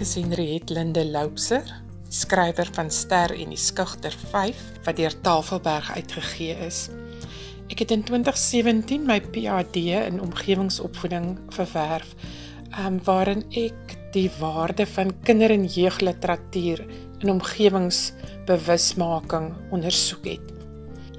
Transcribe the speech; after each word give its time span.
Ek 0.00 0.06
is 0.06 0.16
Henriette 0.16 0.72
Linde 0.72 1.02
Loubser, 1.04 1.60
skrywer 2.08 2.64
van 2.72 2.88
Ster 2.88 3.36
en 3.36 3.52
die 3.52 3.60
Skugter 3.60 4.14
5 4.30 4.80
wat 4.86 4.96
deur 4.96 5.12
Tafelberg 5.20 5.90
uitgegee 5.92 6.56
is. 6.64 6.88
Ek 7.68 7.84
het 7.84 7.92
in 7.92 8.00
2017 8.08 9.04
my 9.04 9.20
PhD 9.20 9.92
in 9.98 10.16
omgewingsopvoeding 10.24 11.44
verwerf, 11.52 12.16
um, 12.80 12.96
waarin 13.04 13.44
ek 13.52 14.00
die 14.16 14.32
waarde 14.38 14.88
van 14.88 15.12
kinder- 15.20 15.52
en 15.52 15.68
jeugliteratuur 15.68 16.80
in 17.20 17.28
omgewingsbewusmaking 17.36 19.52
ondersoek 19.68 20.24
het. 20.32 20.48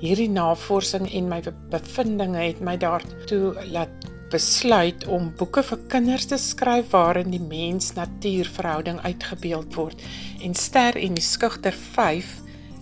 Hierdie 0.02 0.34
navorsing 0.34 1.05
en 1.05 1.29
my 1.29 1.38
bevindinge 1.70 2.41
het 2.48 2.57
my 2.66 2.82
daartoe 2.82 3.54
laat 3.70 3.93
besluit 4.31 5.03
om 5.12 5.31
boeke 5.38 5.63
vir 5.67 5.81
kinders 5.91 6.30
te 6.31 6.38
skryf 6.40 6.94
waarin 6.95 7.34
die 7.34 7.41
mens-natuur 7.44 8.49
verhouding 8.55 9.02
uitgebeeld 9.04 9.76
word 9.76 10.02
en 10.41 10.55
Ster 10.55 10.98
en 10.98 11.17
die 11.17 11.26
Skugter 11.26 11.76
5 11.76 12.31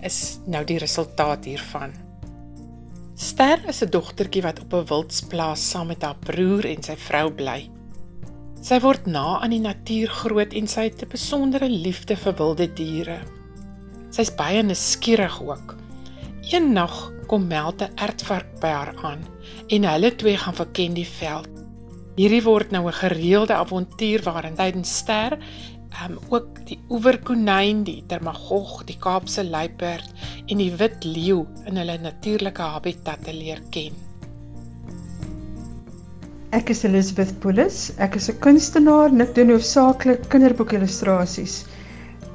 is 0.06 0.20
nou 0.48 0.64
die 0.64 0.78
resultaat 0.80 1.50
hiervan. 1.50 1.96
Ster 3.20 3.60
is 3.68 3.82
'n 3.84 3.92
dogtertjie 3.92 4.42
wat 4.42 4.62
op 4.62 4.74
'n 4.74 4.86
wildsplaas 4.86 5.70
saam 5.70 5.88
met 5.88 6.02
haar 6.02 6.16
broer 6.16 6.66
en 6.66 6.84
sy 6.84 6.96
vrou 6.96 7.32
bly. 7.32 7.70
Sy 8.62 8.80
word 8.80 9.06
na 9.06 9.40
aan 9.42 9.50
die 9.50 9.60
natuur 9.60 10.08
groot 10.08 10.54
en 10.54 10.68
sy 10.68 10.84
het 10.84 11.02
'n 11.02 11.10
besondere 11.10 11.70
liefde 11.70 12.16
vir 12.16 12.36
wilde 12.36 12.74
diere. 12.74 13.20
Sy's 14.10 14.36
baie 14.36 14.64
nuuskierig 14.64 15.42
ook. 15.42 15.76
Eendag 16.50 17.12
kom 17.30 17.44
meld 17.48 17.82
'n 17.86 17.94
ertvark 18.02 18.48
by 18.62 18.70
haar 18.74 18.94
aan 19.06 19.20
en 19.68 19.84
hulle 19.86 20.10
twee 20.16 20.38
gaan 20.38 20.56
verken 20.58 20.96
die 20.98 21.06
veld. 21.08 21.50
Hierdie 22.18 22.42
word 22.44 22.72
nou 22.72 22.88
'n 22.88 23.02
gereelde 23.02 23.54
avontuur 23.54 24.24
waarin 24.24 24.56
tydens 24.56 24.96
ster 24.98 25.38
um, 26.02 26.18
ook 26.30 26.66
die 26.66 26.80
oeverkonyn, 26.90 27.84
die 27.84 28.04
termagog, 28.08 28.84
die 28.90 28.98
Kaapse 28.98 29.46
luiperd 29.46 30.10
en 30.48 30.58
die 30.58 30.72
wit 30.72 31.04
leeu 31.04 31.46
in 31.66 31.78
hulle 31.78 31.98
natuurlike 32.02 32.62
habitat 32.62 33.24
te 33.24 33.34
leer 33.34 33.62
ken. 33.70 33.94
Ek 36.50 36.70
is 36.70 36.84
Elizabeth 36.84 37.40
Poulos. 37.40 37.92
Ek 37.98 38.16
is 38.16 38.30
'n 38.30 38.40
kunstenaar 38.40 39.14
en 39.14 39.22
ek 39.22 39.36
doen 39.36 39.54
hoofsaaklik 39.54 40.30
kinderboekillustrasies. 40.30 41.66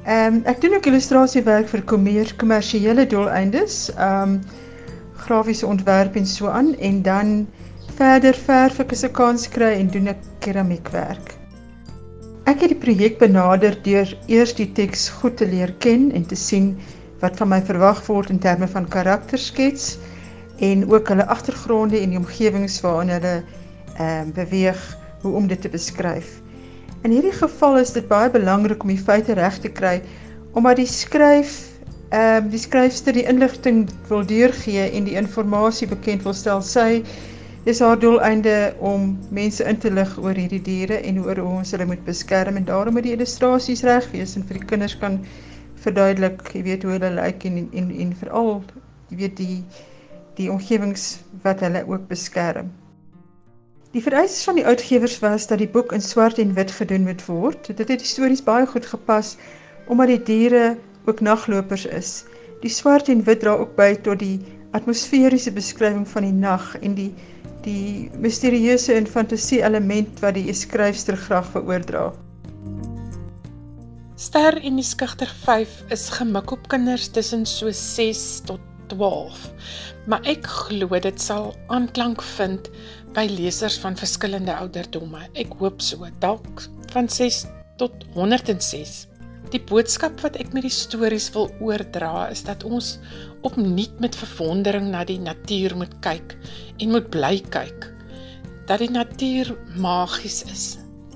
Ehm 0.05 0.35
um, 0.35 0.41
ek 0.45 0.59
doen 0.61 0.75
ook 0.77 0.85
illustrasiewerk 0.85 1.69
vir 1.71 1.81
kommersiële 2.37 3.07
doeleindes. 3.09 3.89
Ehm 3.95 4.35
um, 4.35 4.41
grafiese 5.25 5.65
ontwerp 5.65 6.15
en 6.15 6.27
so 6.29 6.47
aan 6.47 6.75
en 6.77 7.01
dan 7.01 7.47
verder 7.97 8.37
verf 8.37 8.77
ek 8.83 8.91
as 8.91 9.01
'n 9.07 9.11
kans 9.11 9.47
kry 9.49 9.71
en 9.79 9.89
doen 9.89 10.07
ek 10.13 10.21
keramiekwerk. 10.45 11.33
Ek 12.45 12.61
het 12.61 12.69
die 12.69 12.83
projek 12.85 13.17
benader 13.17 13.73
deur 13.81 14.17
eers 14.27 14.53
die 14.53 14.71
teks 14.71 15.09
goed 15.09 15.37
te 15.37 15.47
leer 15.49 15.73
ken 15.79 16.11
en 16.11 16.25
te 16.25 16.35
sien 16.35 16.77
wat 17.19 17.37
van 17.41 17.49
my 17.49 17.61
verwag 17.61 18.05
word 18.05 18.29
in 18.29 18.39
terme 18.39 18.67
van 18.67 18.87
karakterskets 18.87 19.97
en 20.59 20.85
ook 20.91 21.07
hulle 21.07 21.25
agtergronde 21.25 21.97
en 21.97 22.09
die 22.09 22.21
omgewings 22.21 22.81
waarin 22.81 23.09
hulle 23.09 23.35
ehm 23.97 24.29
uh, 24.29 24.33
beweeg 24.33 24.97
hoe 25.21 25.33
om 25.33 25.47
dit 25.47 25.61
te 25.61 25.69
beskryf. 25.69 26.44
In 27.05 27.11
hierdie 27.13 27.35
geval 27.37 27.75
is 27.77 27.91
dit 27.93 28.07
baie 28.09 28.31
belangrik 28.33 28.81
om 28.81 28.89
die 28.89 28.97
feite 28.97 29.35
reg 29.37 29.59
te 29.61 29.69
kry 29.69 29.99
omdat 30.57 30.79
die 30.79 30.89
skryf 30.89 31.51
ehm 32.09 32.45
um, 32.45 32.47
die 32.49 32.61
skryfster 32.61 33.13
die 33.13 33.25
inligting 33.29 33.83
wil 34.09 34.23
deurgee 34.25 34.87
en 34.87 35.05
die 35.05 35.17
inligting 35.19 35.85
bekend 35.91 36.23
wil 36.25 36.33
stel. 36.33 36.63
Sy 36.65 37.03
is 37.69 37.81
haar 37.85 37.99
doeleinde 38.01 38.73
om 38.91 39.11
mense 39.29 39.67
in 39.69 39.77
te 39.83 39.91
lig 39.93 40.15
oor 40.23 40.33
hierdie 40.33 40.61
diere 40.65 40.97
en 41.11 41.19
oor 41.21 41.41
hoe 41.43 41.59
ons 41.59 41.73
hulle 41.75 41.85
moet 41.91 42.01
beskerm 42.07 42.57
en 42.57 42.65
daarom 42.71 42.97
moet 42.97 43.05
die 43.05 43.13
illustrasies 43.17 43.83
reg 43.85 44.07
wees 44.15 44.33
en 44.39 44.47
vir 44.49 44.61
die 44.61 44.69
kinders 44.71 44.95
kan 45.03 45.19
verduidelik, 45.85 46.41
jy 46.57 46.63
weet 46.71 46.87
hoe 46.87 46.95
hulle 46.95 47.11
lyk 47.19 47.45
en 47.51 47.61
en 47.67 47.91
en 48.05 48.15
veral 48.23 48.49
jy 49.11 49.19
weet 49.21 49.37
die 49.43 49.59
die 50.41 50.49
omgewings 50.57 51.05
wat 51.45 51.61
hulle 51.61 51.85
ook 51.85 52.09
beskerm. 52.09 52.73
Die 53.95 54.03
vereistes 54.03 54.43
van 54.43 54.57
die 54.59 54.65
uitgewers 54.67 55.19
was 55.23 55.45
dat 55.47 55.61
die 55.61 55.69
boek 55.71 55.93
in 55.95 56.01
swart 56.03 56.39
en 56.43 56.49
wit 56.53 56.71
gedoen 56.75 57.05
moet 57.07 57.21
word. 57.29 57.69
Dit 57.77 57.87
het 57.87 58.01
die 58.01 58.09
stories 58.09 58.41
baie 58.43 58.65
goed 58.67 58.83
gepas 58.91 59.37
omdat 59.87 60.11
die 60.11 60.23
diere 60.27 60.63
ook 61.07 61.21
naglopers 61.23 61.85
is. 61.85 62.09
Die 62.59 62.69
swart 62.69 63.07
en 63.07 63.23
wit 63.23 63.39
dra 63.39 63.53
ook 63.55 63.71
by 63.77 63.93
tot 64.03 64.19
die 64.19 64.41
atmosferiese 64.75 65.55
beskrywing 65.55 66.03
van 66.11 66.27
die 66.27 66.35
nag 66.35 66.75
en 66.81 66.99
die 66.99 67.13
die 67.63 68.11
misterieuse 68.19 68.93
en 68.93 69.07
fantasie 69.07 69.63
element 69.63 70.19
wat 70.19 70.35
die 70.35 70.51
skryfster 70.53 71.15
graag 71.15 71.47
veroordra. 71.55 72.09
Ster 74.19 74.59
en 74.59 74.75
die 74.75 74.85
skugter 74.85 75.31
5 75.47 75.83
is 75.95 76.09
gemik 76.19 76.51
op 76.51 76.67
kinders 76.67 77.07
tussen 77.15 77.47
so 77.47 77.71
6 77.71 78.41
tot 78.51 78.74
12. 78.91 79.49
Maar 80.09 80.25
ek 80.29 80.47
glo 80.47 80.99
dit 81.01 81.21
sal 81.21 81.53
aanklank 81.73 82.23
vind 82.35 82.69
by 83.15 83.25
lesers 83.31 83.77
van 83.81 83.97
verskillende 83.97 84.55
ouderdomme. 84.55 85.23
Ek 85.33 85.55
hoop 85.59 85.81
so, 85.81 86.07
dalk 86.19 86.65
van 86.93 87.09
6 87.09 87.45
tot 87.79 88.05
106. 88.15 89.05
Die 89.53 89.61
boodskap 89.61 90.19
wat 90.25 90.37
ek 90.41 90.53
met 90.55 90.65
die 90.65 90.73
stories 90.73 91.29
wil 91.35 91.51
oordra 91.63 92.27
is 92.33 92.43
dat 92.47 92.65
ons 92.65 92.95
opnuut 93.45 93.99
met 94.03 94.17
verwondering 94.17 94.89
na 94.91 95.03
die 95.07 95.19
natuur 95.21 95.75
moet 95.77 95.93
kyk 96.05 96.35
en 96.81 96.95
moet 96.95 97.11
bly 97.13 97.37
kyk. 97.53 97.91
Dat 98.65 98.81
die 98.81 98.91
natuur 98.91 99.53
magies 99.77 100.41
is. 100.49 100.65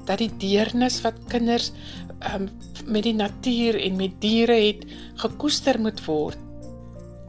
Dat 0.06 0.22
die 0.22 0.32
deernis 0.42 1.02
wat 1.06 1.18
kinders 1.32 1.72
um, 2.34 2.48
met 2.86 3.08
die 3.08 3.18
natuur 3.18 3.80
en 3.82 3.98
met 3.98 4.20
diere 4.22 4.58
het 4.62 4.86
gekoester 5.22 5.80
moet 5.82 6.00
word 6.06 6.38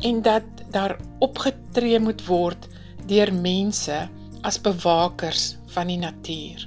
en 0.01 0.23
dat 0.23 0.43
daar 0.71 0.97
opgetree 1.19 2.01
moet 2.01 2.23
word 2.27 2.69
deur 3.11 3.33
mense 3.35 3.97
as 4.47 4.61
bewakers 4.61 5.57
van 5.75 5.91
die 5.91 5.99
natuur. 6.01 6.67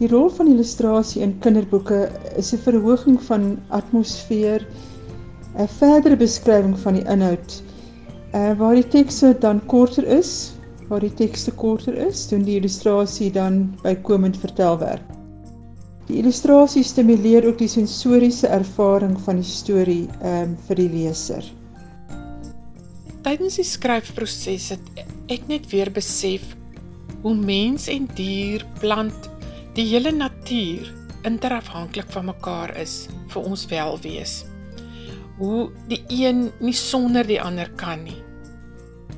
Die 0.00 0.08
rol 0.08 0.30
van 0.32 0.48
illustrasie 0.48 1.22
in 1.22 1.34
kinderboeke 1.44 2.08
is 2.40 2.52
'n 2.54 2.62
verhoging 2.64 3.18
van 3.28 3.58
atmosfeer, 3.68 4.66
'n 5.56 5.68
verdere 5.68 6.16
beskrywing 6.16 6.78
van 6.78 6.94
die 6.94 7.04
inhoud. 7.04 7.62
Uh 8.34 8.52
waar 8.58 8.74
die 8.74 8.88
tekste 8.88 9.36
dan 9.38 9.66
korter 9.66 10.06
is, 10.06 10.52
waar 10.88 11.00
die 11.00 11.14
tekste 11.14 11.50
korter 11.50 11.94
is, 11.94 12.28
doen 12.28 12.42
die 12.42 12.56
illustrasie 12.56 13.30
dan 13.30 13.74
bykomend 13.82 14.36
vertelwerk. 14.36 15.09
Die 16.10 16.18
illustrasie 16.18 16.82
stimuleer 16.82 17.44
ook 17.46 17.60
die 17.60 17.70
sensoriese 17.70 18.48
ervaring 18.50 19.12
van 19.22 19.38
die 19.38 19.46
storie 19.46 20.08
um 20.26 20.56
vir 20.66 20.80
die 20.80 20.88
leser. 20.90 21.44
Tydens 23.22 23.60
die 23.60 23.66
skryfproses 23.68 24.72
het 24.74 25.04
ek 25.30 25.46
net 25.46 25.68
weer 25.70 25.92
besef 25.94 26.56
hoe 27.22 27.34
mens 27.36 27.86
en 27.92 28.08
dier, 28.18 28.64
plant 28.80 29.28
die 29.76 29.84
hele 29.92 30.10
natuur 30.10 30.90
interafhanklik 31.30 32.10
van 32.10 32.26
mekaar 32.32 32.74
is 32.80 33.04
vir 33.30 33.46
ons 33.46 33.68
welwees. 33.70 34.34
Hoe 35.38 35.68
die 35.92 36.02
een 36.10 36.48
nie 36.58 36.74
sonder 36.74 37.28
die 37.28 37.38
ander 37.38 37.70
kan 37.78 38.02
nie. 38.02 38.18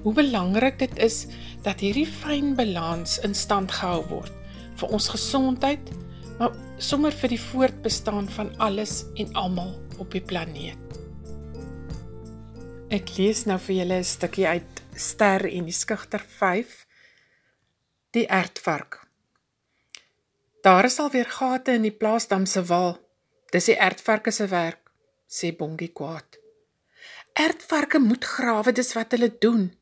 Hoe 0.05 0.13
belangrik 0.13 0.77
dit 0.83 1.01
is 1.01 1.23
dat 1.65 1.81
hierdie 1.81 2.11
fyn 2.21 2.53
balans 2.59 3.17
in 3.25 3.33
stand 3.33 3.73
gehou 3.81 4.03
word 4.13 4.41
vir 4.83 4.93
ons 4.93 5.09
gesondheid, 5.15 5.93
maar 6.39 6.57
sommer 6.79 7.13
vir 7.13 7.35
die 7.35 7.41
voortbestaan 7.41 8.29
van 8.29 8.53
alles 8.59 9.05
en 9.15 9.35
almal 9.35 9.75
op 9.99 10.11
die 10.13 10.25
planeet. 10.25 10.79
Ek 12.93 13.15
lees 13.17 13.47
nou 13.49 13.59
vir 13.59 13.77
julle 13.77 13.99
'n 13.99 14.05
stukkie 14.05 14.47
uit 14.47 14.83
Ster 14.97 15.47
en 15.49 15.65
die 15.65 15.73
Skugter 15.73 16.21
5 16.21 16.87
Die 18.13 18.27
ertvark 18.27 19.01
Daar 20.63 20.85
is 20.85 20.99
alweer 20.99 21.27
gate 21.27 21.73
in 21.73 21.83
die 21.83 21.97
plaasdam 22.01 22.45
se 22.47 22.63
wal. 22.65 22.95
Dis 23.51 23.67
die 23.67 23.75
ertvarke 23.77 24.31
se 24.31 24.47
werk, 24.47 24.93
sê 25.27 25.51
Bongie 25.59 25.91
kwaad. 25.91 26.39
Ertvarke 27.35 27.99
moet 27.99 28.25
grawe, 28.25 28.73
dis 28.73 28.93
wat 28.95 29.17
hulle 29.17 29.33
doen, 29.43 29.73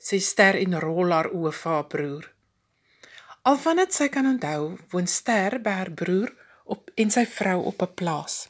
sê 0.00 0.20
Ster 0.24 0.56
en 0.56 0.78
rol 0.80 1.12
haar 1.12 1.28
oë 1.28 1.52
vir 1.52 1.72
haar 1.72 1.90
broer. 1.92 2.33
Al 3.44 3.58
van 3.60 3.76
dit 3.76 3.92
sy 3.92 4.06
kan 4.08 4.24
onthou, 4.24 4.70
woon 4.88 5.08
Ster 5.10 5.58
by 5.60 5.72
haar 5.76 5.90
broer 5.92 6.30
op 6.72 6.88
en 6.96 7.10
sy 7.12 7.26
vrou 7.28 7.58
op 7.68 7.82
'n 7.84 7.94
plaas. 7.94 8.48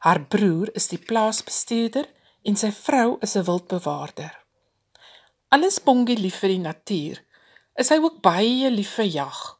Haar 0.00 0.20
broer 0.32 0.70
is 0.74 0.88
die 0.88 1.02
plaasbestuurder 1.08 2.06
en 2.48 2.56
sy 2.56 2.70
vrou 2.72 3.18
is 3.20 3.36
'n 3.36 3.44
wildbewaarder. 3.44 4.32
Alles 5.48 5.82
Bongie 5.82 6.16
lief 6.18 6.38
vir 6.38 6.48
die 6.48 6.58
natuur, 6.58 7.22
is 7.74 7.88
hy 7.88 7.98
ook 7.98 8.20
baie 8.22 8.70
lief 8.70 8.94
vir 8.94 9.04
jag. 9.04 9.58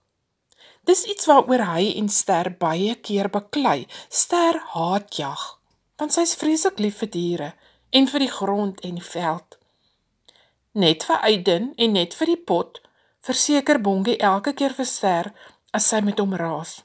Dis 0.85 1.05
iets 1.05 1.27
waaroor 1.27 1.65
hy 1.75 1.93
en 1.97 2.09
Ster 2.09 2.51
baie 2.59 2.95
keer 2.95 3.29
baklei. 3.29 3.87
Ster 4.09 4.63
haat 4.73 5.17
jag, 5.17 5.59
want 5.99 6.13
sy's 6.13 6.35
vreeslik 6.35 6.79
lief 6.79 6.99
vir 6.99 7.11
diere 7.11 7.55
en 7.91 8.09
vir 8.09 8.21
die 8.21 8.33
grond 8.33 8.81
en 8.81 8.95
die 8.95 9.11
veld. 9.13 9.59
Net 10.73 11.05
vir 11.05 11.17
Aiden 11.17 11.73
en 11.77 11.93
net 11.93 12.15
vir 12.15 12.27
die 12.27 12.43
pot, 12.45 12.81
verseker 13.27 13.81
Bongie 13.81 14.19
elke 14.19 14.53
keer 14.53 14.75
vir 14.77 14.89
Ster 14.89 15.33
as 15.77 15.89
sy 15.93 16.01
met 16.05 16.19
hom 16.23 16.35
raas. 16.35 16.81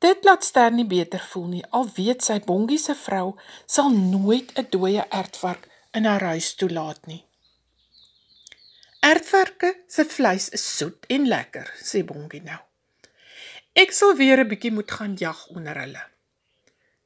Dit 0.00 0.24
laat 0.24 0.44
Ster 0.44 0.72
nie 0.72 0.86
beter 0.88 1.22
voel 1.32 1.48
nie, 1.54 1.64
al 1.76 1.88
weet 1.96 2.24
sy 2.24 2.38
Bongie 2.46 2.78
se 2.78 2.94
vrou 2.94 3.34
sal 3.66 3.90
nooit 3.90 4.52
'n 4.58 4.66
dooie 4.70 5.04
ertvark 5.10 5.68
in 5.92 6.04
haar 6.04 6.24
huis 6.32 6.54
toelaat 6.54 7.06
nie. 7.06 7.24
Ertvarke 9.00 9.74
se 9.88 10.04
vleis 10.04 10.48
is 10.48 10.76
soet 10.76 11.06
en 11.08 11.28
lekker, 11.28 11.68
sê 11.82 12.04
Bongie 12.04 12.42
nou. 12.42 12.58
Ek 13.74 13.92
sal 13.92 14.16
weer 14.16 14.40
'n 14.40 14.48
bietjie 14.48 14.72
moet 14.72 14.90
gaan 14.90 15.14
jag 15.18 15.46
onder 15.48 15.78
hulle. 15.78 16.04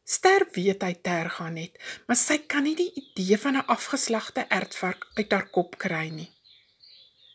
Ster 0.04 0.46
weet 0.52 0.82
hy 0.82 0.94
ter 0.94 1.30
gaan 1.30 1.54
net, 1.54 1.78
maar 2.06 2.16
sy 2.16 2.38
kan 2.38 2.62
nie 2.62 2.76
die 2.76 2.92
idee 2.92 3.38
van 3.38 3.56
'n 3.56 3.66
afgeslagte 3.66 4.46
ertvark 4.48 5.06
uit 5.14 5.32
haar 5.32 5.48
kop 5.50 5.78
kry 5.78 6.08
nie. 6.08 6.30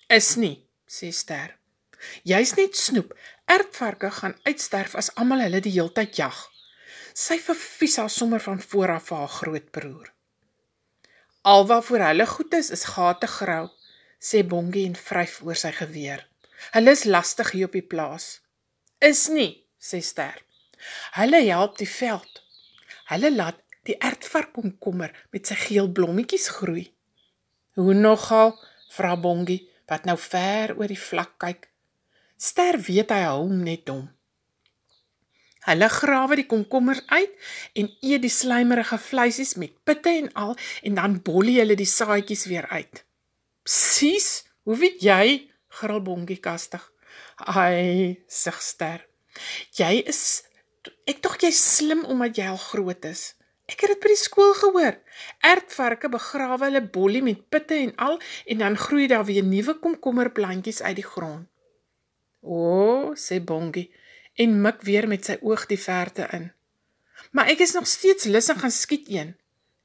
Is 0.08 0.36
nie, 0.36 0.69
sê 0.90 1.12
Ster. 1.14 1.54
Jy's 2.26 2.56
net 2.58 2.78
snoep. 2.78 3.14
Ertvarke 3.46 4.10
gaan 4.12 4.38
uitsterf 4.48 4.96
as 4.98 5.12
almal 5.22 5.44
hulle 5.46 5.62
die 5.62 5.76
heeltyd 5.76 6.18
jag. 6.18 6.38
Sy 7.14 7.38
verfies 7.44 8.00
haar 8.02 8.12
sommer 8.14 8.42
van 8.42 8.62
voor 8.62 8.96
af 8.96 9.10
vir 9.10 9.22
haar 9.22 9.36
grootbroer. 9.36 10.10
Alwaarvoor 11.50 12.06
hulle 12.08 12.26
goed 12.28 12.54
is, 12.54 12.72
is 12.76 12.86
gate 12.96 13.28
grou, 13.28 13.70
sê 14.20 14.44
Bongie 14.44 14.88
en 14.90 14.98
vryf 14.98 15.40
oor 15.46 15.58
sy 15.58 15.72
geweer. 15.78 16.26
Hulle 16.74 16.94
is 16.98 17.06
lastig 17.08 17.54
hier 17.56 17.70
op 17.70 17.78
die 17.78 17.86
plaas. 17.86 18.40
Is 19.00 19.28
nie, 19.32 19.64
sê 19.80 20.02
Ster. 20.04 20.42
Hulle 21.16 21.44
help 21.46 21.78
die 21.80 21.90
veld. 21.90 22.44
Hulle 23.12 23.32
laat 23.32 23.62
die 23.88 23.98
ertvark 24.04 24.52
komkommer 24.56 25.14
met 25.34 25.50
sy 25.50 25.58
geel 25.60 25.90
blommetjies 25.92 26.50
groei. 26.60 26.90
Hoe 27.80 27.96
nogal? 27.96 28.58
vra 28.90 29.14
Bongie 29.22 29.69
wat 29.90 30.06
nou 30.06 30.18
ver 30.18 30.76
oor 30.78 30.90
die 30.90 31.00
vlak 31.00 31.36
kyk. 31.42 31.68
Ster 32.40 32.80
weet 32.80 33.12
hy 33.12 33.24
hom 33.28 33.64
net 33.66 33.86
dom. 33.90 34.08
Hulle 35.68 35.90
grawe 35.92 36.38
die 36.40 36.48
komkommers 36.48 37.02
uit 37.12 37.34
en 37.78 37.90
eet 38.00 38.24
die 38.24 38.32
slijmerige 38.32 38.98
vleisies 39.02 39.58
met 39.60 39.76
pitte 39.84 40.14
en 40.22 40.30
al 40.40 40.56
en 40.88 40.96
dan 40.96 41.20
bollie 41.26 41.60
hulle 41.60 41.76
die 41.78 41.90
saadjies 41.90 42.46
weer 42.50 42.68
uit. 42.72 43.04
Presies, 43.68 44.46
hoe 44.64 44.78
weet 44.80 45.04
jy? 45.04 45.26
gril 45.80 46.02
Bongie 46.02 46.40
kastig. 46.42 46.86
Ai, 47.38 48.24
sug 48.28 48.62
Ster. 48.64 49.04
Jy 49.78 50.00
is 50.10 50.22
ek 51.10 51.22
tog 51.26 51.38
jy 51.44 51.52
slim 51.54 52.06
omdat 52.08 52.40
jy 52.40 52.48
al 52.50 52.62
groot 52.62 53.06
is. 53.10 53.34
Ek 53.70 53.84
het 53.86 53.94
dit 53.94 54.02
by 54.02 54.10
die 54.10 54.18
skool 54.18 54.56
gehoor. 54.58 54.98
Ertvarke 55.46 56.10
begrawe 56.10 56.66
hulle 56.66 56.82
bollie 56.96 57.22
met 57.26 57.42
pitte 57.54 57.78
en 57.78 57.94
al 58.02 58.18
en 58.50 58.64
dan 58.64 58.78
groei 58.78 59.08
daar 59.12 59.28
weer 59.28 59.46
nuwe 59.46 59.76
komkommerplantjies 59.84 60.82
uit 60.82 60.98
die 61.02 61.06
grond. 61.06 61.46
O, 62.42 62.56
oh, 62.56 63.06
sê 63.20 63.38
Bongie 63.44 63.90
en 64.40 64.56
mik 64.64 64.82
weer 64.88 65.06
met 65.12 65.28
sy 65.28 65.36
oog 65.44 65.68
die 65.70 65.80
verte 65.80 66.26
in. 66.34 66.50
Maar 67.36 67.52
ek 67.54 67.62
is 67.68 67.76
nog 67.76 67.88
steeds 67.88 68.30
lus 68.32 68.50
om 68.50 68.62
gaan 68.62 68.74
skiet 68.74 69.10
een. 69.12 69.36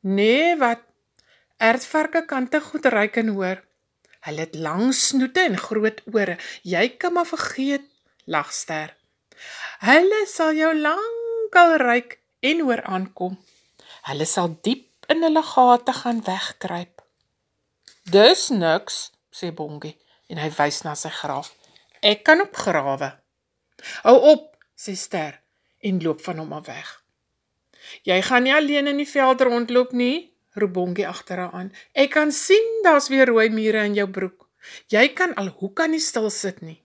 Nee, 0.01 0.55
wat? 0.57 0.85
Ertvarke 1.59 2.25
kan 2.31 2.49
te 2.49 2.61
goed 2.61 2.87
ruik 2.87 3.17
en 3.21 3.35
hoor. 3.37 3.63
Hulle 4.25 4.47
het 4.47 4.55
lang 4.55 4.95
snoete 4.95 5.43
en 5.45 5.59
groot 5.61 6.01
ore. 6.13 6.39
Jy 6.63 6.95
kan 6.97 7.13
maar 7.13 7.29
vergeet, 7.29 7.85
lag 8.25 8.53
Ster. 8.53 8.95
Hulle 9.85 10.23
sal 10.31 10.55
jou 10.57 10.71
lankal 10.79 11.77
ruik 11.83 12.19
en 12.41 12.63
hoor 12.65 12.83
aankom. 12.83 13.37
Hulle 14.05 14.27
sal 14.29 14.51
diep 14.61 15.09
in 15.09 15.25
hulle 15.25 15.43
gate 15.43 15.93
gaan 15.97 16.19
wegkruip. 16.27 17.01
Dis 18.05 18.51
niks, 18.53 18.99
sê 19.33 19.49
Bongie 19.49 19.95
en 20.29 20.41
hy 20.43 20.51
wys 20.59 20.83
na 20.85 20.93
sy 20.99 21.09
graf. 21.09 21.55
Ek 22.05 22.21
kan 22.27 22.45
opgrawe. 22.45 23.15
Hou 24.05 24.17
op, 24.35 24.51
sê 24.77 24.93
Ster 25.01 25.41
en 25.81 26.03
loop 26.05 26.21
van 26.27 26.43
hom 26.43 26.53
af 26.53 26.69
weg. 26.69 26.91
Jy 28.05 28.21
gaan 28.29 28.45
nie 28.45 28.53
alleen 28.53 28.93
in 28.93 29.01
die 29.01 29.09
veld 29.09 29.41
rondloop 29.41 29.97
nie, 29.97 30.37
roep 30.61 30.77
Bongie 30.77 31.09
agter 31.09 31.41
haar 31.41 31.57
aan. 31.57 31.73
Ek 31.97 32.13
kan 32.13 32.33
sien 32.33 32.85
daar's 32.85 33.09
weer 33.09 33.33
rooi 33.33 33.49
mure 33.49 33.89
in 33.89 33.97
jou 33.97 34.09
broek. 34.09 34.51
Jy 34.93 35.09
kan 35.17 35.33
al 35.41 35.49
hoe 35.49 35.73
kan 35.73 35.97
nie 35.97 36.05
stil 36.05 36.29
sit 36.29 36.61
nie. 36.61 36.84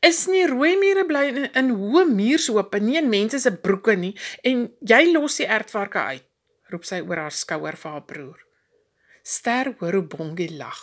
Is 0.00 0.24
nie 0.26 0.46
rooi 0.48 0.76
mure 0.80 1.04
bly 1.08 1.24
in, 1.28 1.46
in 1.60 1.72
hoë 1.76 2.06
muurshope 2.08 2.80
nie 2.80 2.96
in 3.00 3.10
mense 3.12 3.40
se 3.42 3.52
broeke 3.52 3.96
nie 3.96 4.14
en 4.46 4.68
jy 4.92 5.00
los 5.12 5.36
die 5.40 5.48
ertvarke 5.58 6.00
uit, 6.12 6.24
roep 6.72 6.86
sy 6.88 7.02
oor 7.04 7.20
haar 7.26 7.36
skouer 7.36 7.76
vir 7.76 7.92
haar 7.92 8.06
broer. 8.08 8.38
Ster 9.22 9.74
hoor 9.80 9.98
hoe 9.98 10.06
Bongie 10.14 10.48
lag. 10.56 10.78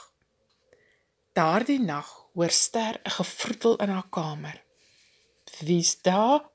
Daardie 1.38 1.80
nag 1.82 2.10
hoor 2.38 2.54
Ster 2.54 3.00
'n 3.02 3.16
gevroetel 3.18 3.76
in 3.84 3.90
haar 3.90 4.10
kamer. 4.10 4.62
"Wie's 5.66 6.02
daar?" 6.02 6.46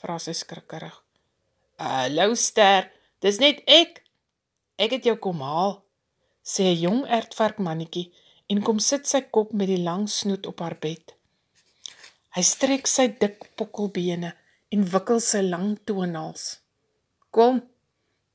vra 0.00 0.18
sy 0.18 0.32
skrikkerig. 0.32 1.02
"Hallo 1.78 2.34
Ster, 2.34 2.90
dis 3.20 3.38
net 3.38 3.62
ek. 3.66 4.02
Ek 4.78 4.90
het 4.90 5.04
jou 5.04 5.16
kom 5.16 5.40
haal," 5.40 5.84
sê 6.42 6.62
'n 6.62 6.80
jong 6.80 7.02
ertvark 7.06 7.58
mannetjie 7.58 8.12
en 8.46 8.62
kom 8.62 8.78
sit 8.78 9.06
sy 9.06 9.20
kop 9.20 9.52
met 9.52 9.66
die 9.66 9.82
lang 9.82 10.08
snoet 10.08 10.46
op 10.46 10.60
haar 10.60 10.76
bed. 10.78 11.14
Hy 12.32 12.42
strek 12.48 12.88
sy 12.88 13.10
dik 13.20 13.42
pokkelbene 13.60 14.30
en 14.72 14.86
wikkel 14.94 15.20
sy 15.20 15.42
lang 15.44 15.74
toenails. 15.84 16.44
Kom, 17.28 17.60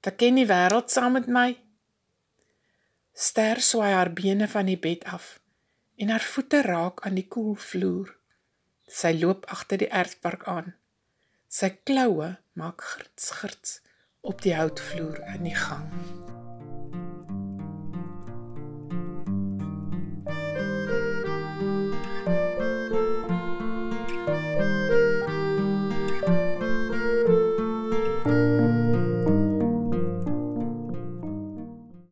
verken 0.06 0.38
die 0.38 0.46
wêreld 0.50 0.94
saam 0.94 1.18
met 1.18 1.26
my. 1.38 1.50
Ster 3.18 3.58
swaai 3.66 3.96
haar 3.96 4.14
bene 4.14 4.46
van 4.52 4.70
die 4.70 4.78
bed 4.78 5.08
af 5.10 5.40
en 5.98 6.14
haar 6.14 6.22
voete 6.22 6.62
raak 6.62 7.02
aan 7.02 7.18
die 7.18 7.26
koel 7.26 7.58
vloer. 7.58 8.14
Sy 9.00 9.16
loop 9.18 9.50
agter 9.50 9.82
die 9.82 9.90
erfpark 9.90 10.46
aan. 10.46 10.76
Sy 11.50 11.74
kloue 11.90 12.36
maak 12.54 12.86
grits 12.94 13.34
grits 13.42 13.80
op 14.22 14.46
die 14.46 14.54
houtvloer 14.54 15.24
in 15.34 15.50
die 15.50 15.58
gang. 15.58 16.27